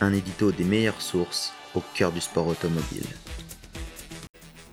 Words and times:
Un 0.00 0.12
édito 0.12 0.50
des 0.52 0.64
meilleures 0.64 1.00
sources 1.00 1.52
au 1.74 1.82
cœur 1.94 2.12
du 2.12 2.20
sport 2.20 2.48
automobile. 2.48 3.06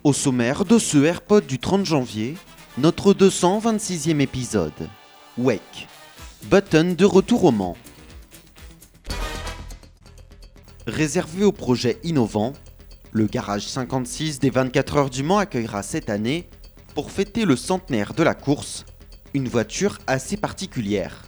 Au 0.04 0.12
sommaire 0.12 0.64
de 0.64 0.78
ce 0.78 0.98
AirPod 0.98 1.46
du 1.46 1.58
30 1.58 1.86
janvier, 1.86 2.34
notre 2.76 3.14
226e 3.14 4.20
épisode. 4.20 4.88
Wake. 5.38 5.86
Button 6.44 6.94
de 6.98 7.04
retour 7.04 7.44
au 7.44 7.52
Mans. 7.52 7.76
Réservé 10.86 11.44
au 11.44 11.52
projet 11.52 11.98
innovant, 12.02 12.52
le 13.12 13.26
garage 13.26 13.66
56 13.66 14.40
des 14.40 14.50
24 14.50 14.96
heures 14.96 15.10
du 15.10 15.22
Mans 15.22 15.38
accueillera 15.38 15.84
cette 15.84 16.10
année, 16.10 16.48
pour 16.94 17.10
fêter 17.10 17.44
le 17.44 17.56
centenaire 17.56 18.12
de 18.12 18.24
la 18.24 18.34
course, 18.34 18.84
une 19.34 19.48
voiture 19.48 19.98
assez 20.06 20.36
particulière. 20.36 21.22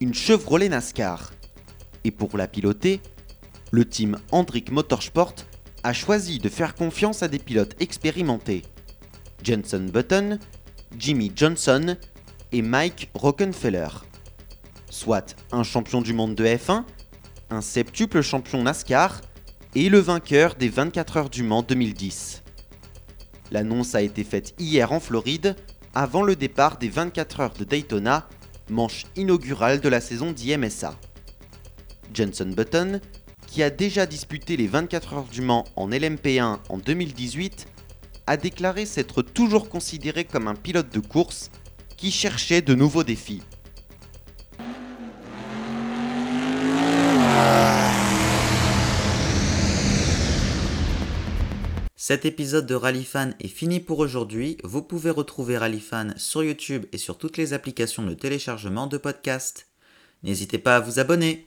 Une 0.00 0.14
Chevrolet 0.14 0.68
NASCAR. 0.68 1.32
Et 2.04 2.10
pour 2.10 2.36
la 2.36 2.46
piloter, 2.46 3.00
le 3.70 3.84
team 3.84 4.18
Hendrick 4.30 4.70
Motorsport 4.70 5.34
a 5.82 5.92
choisi 5.92 6.38
de 6.38 6.48
faire 6.48 6.74
confiance 6.74 7.22
à 7.22 7.28
des 7.28 7.38
pilotes 7.38 7.76
expérimentés. 7.80 8.62
Jenson 9.42 9.86
Button, 9.92 10.38
Jimmy 10.96 11.32
Johnson 11.34 11.96
et 12.52 12.62
Mike 12.62 13.10
Rockenfeller. 13.14 13.88
Soit 14.90 15.36
un 15.52 15.62
champion 15.62 16.00
du 16.00 16.12
monde 16.12 16.34
de 16.34 16.44
F1, 16.44 16.84
un 17.50 17.60
septuple 17.60 18.22
champion 18.22 18.62
NASCAR 18.62 19.20
et 19.74 19.88
le 19.88 19.98
vainqueur 19.98 20.54
des 20.54 20.68
24 20.68 21.16
heures 21.16 21.30
du 21.30 21.42
Mans 21.42 21.62
2010. 21.62 22.42
L'annonce 23.50 23.94
a 23.94 24.02
été 24.02 24.24
faite 24.24 24.54
hier 24.58 24.92
en 24.92 25.00
Floride, 25.00 25.56
avant 25.94 26.22
le 26.22 26.36
départ 26.36 26.78
des 26.78 26.88
24 26.88 27.40
heures 27.40 27.54
de 27.54 27.64
Daytona, 27.64 28.28
manche 28.68 29.04
inaugurale 29.16 29.80
de 29.80 29.88
la 29.88 30.00
saison 30.00 30.32
d'IMSA. 30.32 30.94
Jenson 32.12 32.52
Button, 32.56 33.00
qui 33.46 33.62
a 33.62 33.70
déjà 33.70 34.06
disputé 34.06 34.56
les 34.56 34.66
24 34.66 35.14
heures 35.14 35.24
du 35.24 35.40
Mans 35.40 35.64
en 35.76 35.88
LMP1 35.88 36.58
en 36.68 36.78
2018, 36.78 37.66
a 38.26 38.36
déclaré 38.36 38.84
s'être 38.86 39.22
toujours 39.22 39.68
considéré 39.68 40.24
comme 40.24 40.48
un 40.48 40.54
pilote 40.54 40.92
de 40.92 41.00
course 41.00 41.50
qui 41.96 42.10
cherchait 42.10 42.62
de 42.62 42.74
nouveaux 42.74 43.04
défis. 43.04 43.42
Cet 51.96 52.24
épisode 52.24 52.64
de 52.64 52.74
Rallyfan 52.74 53.32
est 53.38 53.48
fini 53.48 53.80
pour 53.80 53.98
aujourd'hui. 53.98 54.56
Vous 54.64 54.80
pouvez 54.80 55.10
retrouver 55.10 55.58
Rallyfan 55.58 56.14
sur 56.16 56.42
YouTube 56.42 56.86
et 56.92 56.96
sur 56.96 57.18
toutes 57.18 57.36
les 57.36 57.52
applications 57.52 58.02
de 58.02 58.14
téléchargement 58.14 58.86
de 58.86 58.96
podcasts. 58.96 59.66
N'hésitez 60.22 60.56
pas 60.56 60.76
à 60.76 60.80
vous 60.80 61.00
abonner. 61.00 61.46